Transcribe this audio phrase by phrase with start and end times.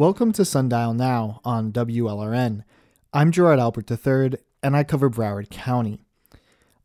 [0.00, 2.64] Welcome to Sundial Now on WLRN.
[3.12, 6.00] I'm Gerard Albert III, and I cover Broward County.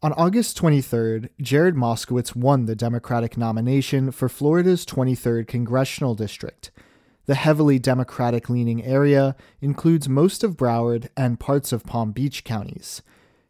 [0.04, 6.72] On August 23rd, Jared Moskowitz won the Democratic nomination for Florida's 23rd Congressional District.
[7.26, 13.02] The heavily Democratic leaning area includes most of Broward and parts of Palm Beach counties.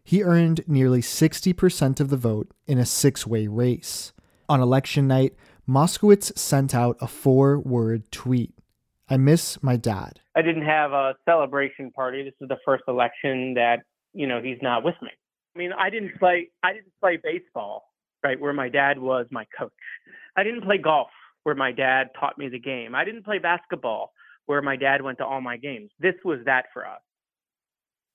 [0.04, 4.14] He earned nearly 60% of the vote in a six way race.
[4.48, 5.34] On election night,
[5.68, 8.55] Moskowitz sent out a four word tweet
[9.08, 10.20] I miss my dad.
[10.36, 12.24] I didn't have a celebration party.
[12.24, 13.80] This is the first election that,
[14.14, 15.10] you know, he's not with me.
[15.56, 17.84] I mean, I didn't play I didn't play baseball,
[18.24, 19.72] right, where my dad was my coach.
[20.36, 21.10] I didn't play golf
[21.44, 22.96] where my dad taught me the game.
[22.96, 24.12] I didn't play basketball
[24.48, 25.92] where my dad went to all my games.
[26.00, 27.02] This was that for us.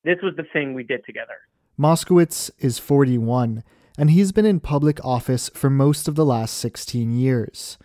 [0.04, 1.34] This was the thing we did together.
[1.78, 3.62] Moskowitz is 41,
[3.96, 7.78] and he's been in public office for most of the last 16 years.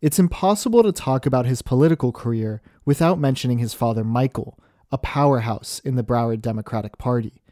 [0.00, 4.58] It's impossible to talk about his political career without mentioning his father, Michael,
[4.92, 7.42] a powerhouse in the Broward Democratic Party.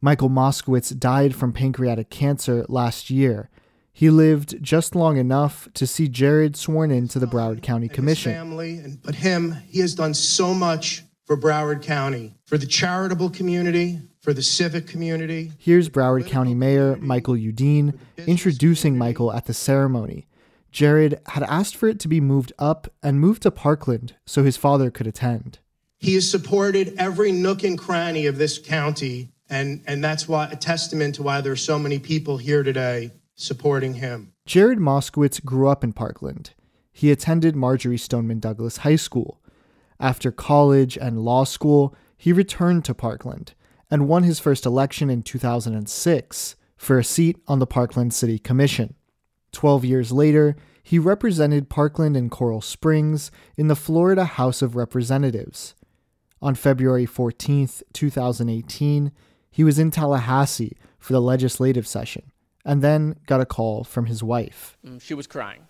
[0.00, 3.50] Michael Moskowitz died from pancreatic cancer last year.
[3.92, 8.32] He lived just long enough to see Jared sworn into the Broward County Commission.
[8.32, 13.30] family, and, but him, he has done so much for Broward County, for the charitable
[13.30, 15.52] community, for the civic community.
[15.58, 20.26] Here's Broward County Mayor Michael Udine introducing Michael at the ceremony.
[20.74, 24.56] Jared had asked for it to be moved up and moved to Parkland so his
[24.56, 25.60] father could attend.
[25.98, 30.56] He has supported every nook and cranny of this county, and, and that's why a
[30.56, 34.32] testament to why there are so many people here today supporting him.
[34.46, 36.54] Jared Moskowitz grew up in Parkland.
[36.92, 39.40] He attended Marjory Stoneman Douglas High School.
[40.00, 43.54] After college and law school, he returned to Parkland
[43.92, 48.96] and won his first election in 2006 for a seat on the Parkland City Commission.
[49.54, 55.74] Twelve years later, he represented Parkland and Coral Springs in the Florida House of Representatives.
[56.42, 59.12] On February 14, 2018,
[59.50, 62.32] he was in Tallahassee for the legislative session
[62.64, 64.76] and then got a call from his wife.
[64.84, 65.62] Mm, she was crying.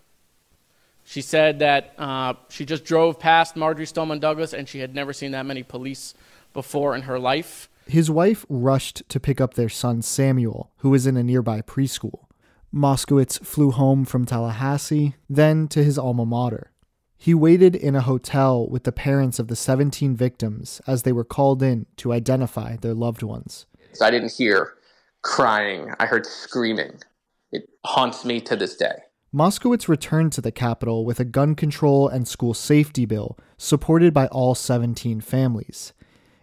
[1.04, 5.12] She said that uh, she just drove past Marjory Stoneman Douglas and she had never
[5.12, 6.14] seen that many police
[6.54, 7.68] before in her life.
[7.86, 12.23] His wife rushed to pick up their son Samuel, who was in a nearby preschool.
[12.74, 16.72] Moskowitz flew home from Tallahassee, then to his alma mater.
[17.16, 21.24] He waited in a hotel with the parents of the 17 victims as they were
[21.24, 23.66] called in to identify their loved ones.
[23.92, 24.74] So I didn't hear
[25.22, 27.00] crying, I heard screaming.
[27.52, 29.04] It haunts me to this day.
[29.32, 34.26] Moskowitz returned to the Capitol with a gun control and school safety bill supported by
[34.26, 35.92] all 17 families.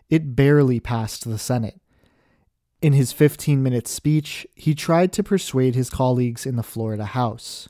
[0.09, 1.80] It barely passed the Senate.
[2.81, 7.69] In his 15 minute speech, he tried to persuade his colleagues in the Florida House.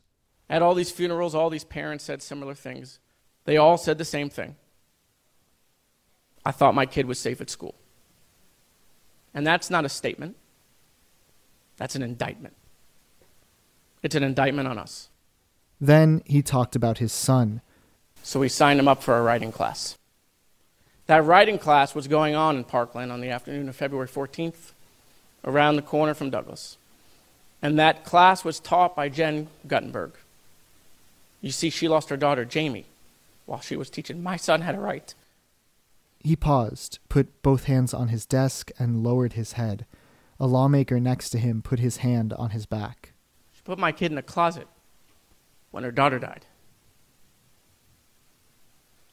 [0.50, 3.00] At all these funerals, all these parents said similar things.
[3.44, 4.56] They all said the same thing.
[6.46, 7.76] I thought my kid was safe at school.
[9.34, 10.38] And that's not a statement,
[11.78, 12.56] that's an indictment.
[14.02, 15.10] It's an indictment on us.
[15.80, 17.62] Then he talked about his son.
[18.24, 19.98] So we signed him up for a writing class.
[21.08, 24.74] That writing class was going on in Parkland on the afternoon of February 14th
[25.44, 26.78] around the corner from Douglas.
[27.62, 30.14] And that class was taught by Jen Guttenberg.
[31.42, 32.86] You see, she lost her daughter, Jaime,
[33.46, 35.16] while she was teaching my son how to write.
[36.20, 39.86] He paused, put both hands on his desk, and lowered his head.
[40.40, 43.14] A lawmaker next to him put his hand on his back.
[43.54, 44.68] She put my kid in a closet
[45.72, 46.46] when her daughter died.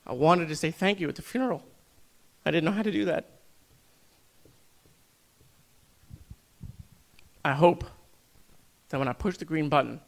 [0.07, 1.63] I wanted to say thank you at the funeral.
[2.45, 3.27] I didn't know how to do that.
[7.45, 7.85] I hope
[8.89, 10.01] that when I push the green button,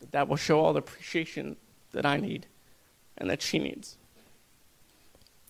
[0.00, 1.56] that that will show all the appreciation
[1.92, 2.46] that I need
[3.18, 3.96] and that she needs.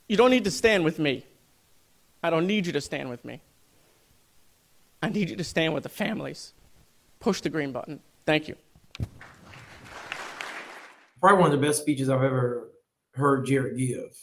[0.08, 1.24] You don't need to stand with me.
[2.22, 3.40] I don't need you to stand with me.
[5.02, 6.52] I need you to stand with the families.
[7.20, 8.00] Push the green button.
[8.26, 8.56] Thank you.
[11.20, 12.70] Probably one of the best speeches I've ever
[13.14, 14.18] heard Jared give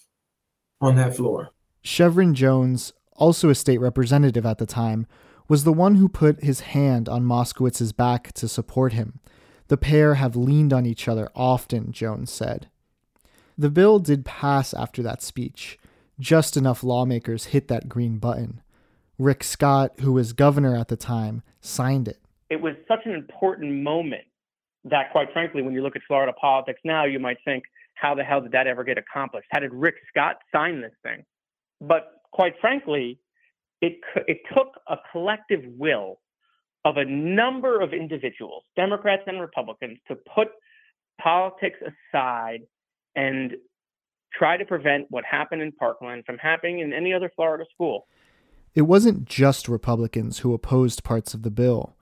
[0.81, 1.49] on that floor.
[1.83, 5.07] Shevrin Jones, also a state representative at the time,
[5.47, 9.19] was the one who put his hand on Moskowitz's back to support him.
[9.67, 12.69] The pair have leaned on each other often, Jones said.
[13.57, 15.77] The bill did pass after that speech.
[16.19, 18.61] Just enough lawmakers hit that green button.
[19.17, 22.19] Rick Scott, who was governor at the time, signed it.
[22.49, 24.23] It was such an important moment
[24.85, 27.63] that, quite frankly, when you look at Florida politics now, you might think,
[27.95, 29.47] how the hell did that ever get accomplished?
[29.51, 31.25] How did Rick Scott sign this thing?
[31.81, 33.19] But quite frankly,
[33.81, 36.19] it, it took a collective will
[36.85, 40.47] of a number of individuals, Democrats and Republicans, to put
[41.21, 42.61] politics aside
[43.15, 43.53] and
[44.33, 48.07] try to prevent what happened in Parkland from happening in any other Florida school.
[48.75, 51.95] It wasn't just Republicans who opposed parts of the bill.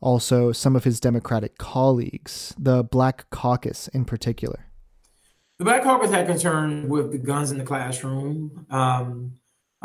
[0.00, 4.66] Also, some of his Democratic colleagues, the Black Caucus in particular.
[5.58, 9.32] The Black Caucus had concern with the guns in the classroom, um,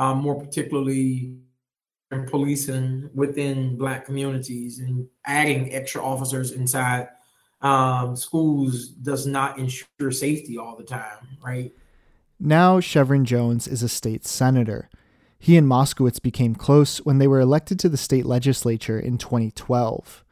[0.02, 1.36] um, more particularly
[2.10, 7.08] in policing within Black communities and adding extra officers inside
[7.62, 11.72] um, schools does not ensure safety all the time, right?
[12.40, 14.90] Now, Shevrin Jones is a state senator.
[15.38, 20.26] He and Moskowitz became close when they were elected to the state legislature in 2012.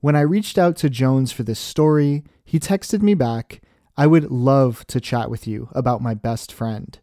[0.00, 3.62] When I reached out to Jones for this story, he texted me back,
[3.96, 6.98] I would love to chat with you about my best friend.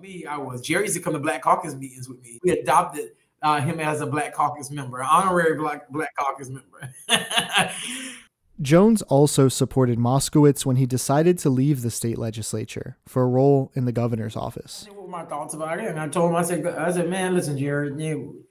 [0.00, 2.38] Me, I was Jerry used to come to Black Caucus meetings with me.
[2.42, 3.10] We adopted
[3.42, 6.92] uh, him as a Black Caucus member, honorary Black Black Caucus member.
[8.60, 13.70] Jones also supported Moskowitz when he decided to leave the state legislature for a role
[13.74, 14.86] in the governor's office.
[14.88, 15.86] What were my thoughts about it?
[15.86, 18.44] And I told him, I said, I said, man, listen, Jared, you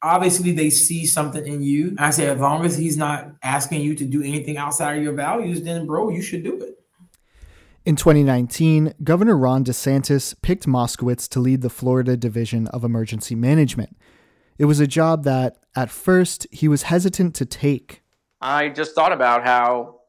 [0.00, 1.96] obviously they see something in you.
[1.98, 5.14] I said, as long as he's not asking you to do anything outside of your
[5.14, 6.78] values, then bro, you should do it.
[7.84, 13.96] In 2019, Governor Ron DeSantis picked Moskowitz to lead the Florida Division of Emergency Management.
[14.56, 18.02] It was a job that, at first, he was hesitant to take
[18.42, 20.00] I just thought about how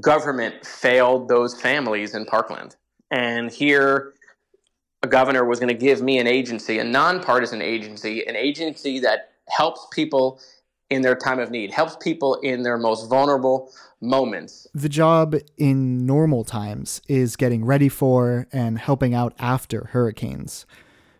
[0.00, 2.76] government failed those families in Parkland.
[3.10, 4.14] And here,
[5.02, 9.32] a governor was going to give me an agency, a nonpartisan agency, an agency that
[9.48, 10.40] helps people
[10.90, 14.66] in their time of need, helps people in their most vulnerable moments.
[14.74, 20.66] The job in normal times is getting ready for and helping out after hurricanes.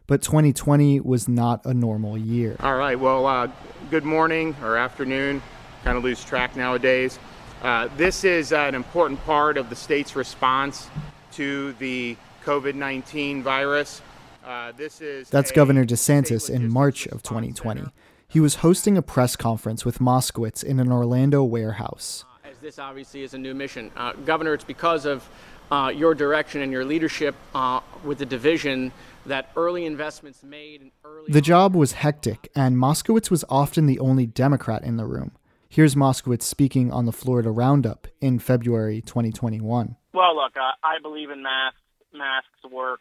[0.06, 2.56] But 2020 was not a normal year.
[2.60, 3.48] All right, well, uh,
[3.90, 5.40] good morning or afternoon
[5.84, 7.18] kind of lose track nowadays.
[7.62, 10.88] Uh, this is uh, an important part of the state's response
[11.32, 14.02] to the COVID 19 virus.
[14.44, 17.80] Uh, this is That's Governor DeSantis in March of 2020.
[17.80, 17.92] Center.
[18.30, 22.24] He was hosting a press conference with Moskowitz in an Orlando warehouse.
[22.44, 23.90] As this obviously is a new mission.
[23.96, 25.28] Uh, Governor, it's because of
[25.72, 28.92] uh, your direction and your leadership uh, with the division
[29.26, 30.92] that early investments made.
[31.04, 35.32] Early the job was hectic, and Moskowitz was often the only Democrat in the room.
[35.68, 39.96] Here's Moskowitz speaking on the Florida Roundup in February 2021.
[40.14, 41.80] Well, look, uh, I believe in masks.
[42.14, 43.00] Masks work.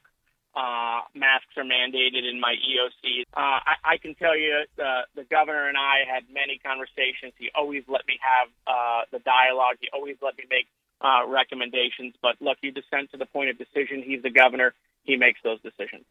[0.60, 3.24] Uh, masks are mandated in my EOC.
[3.32, 7.32] Uh, I, I, can tell you uh, the governor and I had many conversations.
[7.40, 9.78] He always let me have uh, the dialogue.
[9.80, 10.68] He always let me make
[11.00, 12.14] uh, recommendations.
[12.22, 14.04] But look, you descend to the point of decision.
[14.06, 14.74] He's the governor.
[15.04, 16.04] He makes those decisions.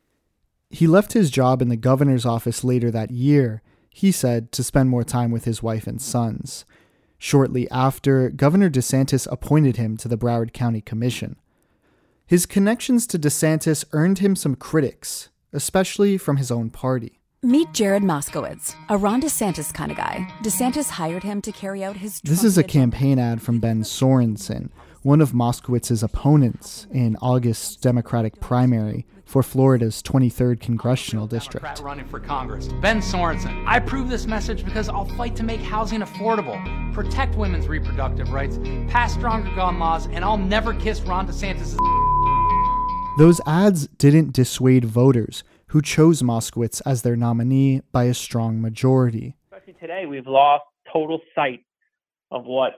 [0.71, 3.61] He left his job in the governor's office later that year
[3.99, 6.65] he said, to spend more time with his wife and sons.
[7.19, 11.35] Shortly after, Governor DeSantis appointed him to the Broward County Commission.
[12.28, 17.22] His connections to DeSantis earned him some critics, especially from his own party.
[17.42, 20.30] Meet Jared Moskowitz, a Ron DeSantis kind of guy.
[20.42, 22.20] DeSantis hired him to carry out his.
[22.20, 24.69] This is a campaign ad from Ben Sorensen,
[25.00, 31.80] one of Moskowitz's opponents in August's Democratic primary for Florida's 23rd congressional district.
[31.80, 33.66] Running for Congress, Ben Sorensen.
[33.66, 38.58] I approve this message because I'll fight to make housing affordable, protect women's reproductive rights,
[38.88, 41.98] pass stronger gun laws, and I'll never kiss Ron DeSantis.
[43.18, 49.34] Those ads didn't dissuade voters who chose Moskowitz as their nominee by a strong majority.
[49.52, 51.64] Especially today, we've lost total sight
[52.30, 52.75] of what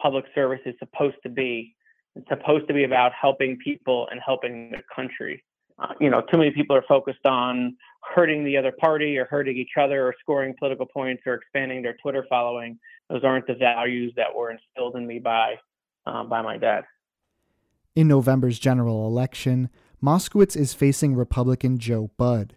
[0.00, 1.74] public service is supposed to be.
[2.14, 5.42] It's supposed to be about helping people and helping the country.
[5.80, 7.76] Uh, you know, too many people are focused on
[8.14, 11.96] hurting the other party or hurting each other or scoring political points or expanding their
[12.00, 12.78] Twitter following.
[13.10, 15.56] Those aren't the values that were instilled in me by
[16.06, 16.84] uh, by my dad.
[17.98, 22.54] In November's general election, Moskowitz is facing Republican Joe Budd.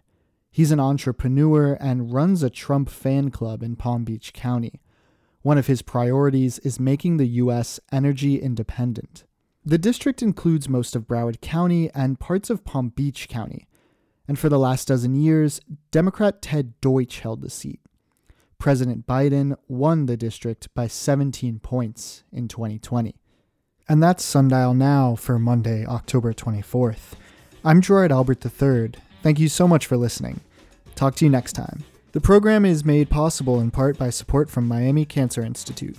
[0.52, 4.80] He's an entrepreneur and runs a Trump fan club in Palm Beach County.
[5.40, 7.80] One of his priorities is making the U.S.
[7.90, 9.24] energy independent.
[9.64, 13.66] The district includes most of Broward County and parts of Palm Beach County.
[14.28, 17.80] And for the last dozen years, Democrat Ted Deutch held the seat.
[18.60, 23.16] President Biden won the district by 17 points in 2020.
[23.88, 27.14] And that's Sundial Now for Monday, October 24th.
[27.64, 28.92] I'm Gerard Albert III.
[29.22, 30.40] Thank you so much for listening.
[30.94, 31.84] Talk to you next time.
[32.12, 35.96] The program is made possible in part by support from Miami Cancer Institute.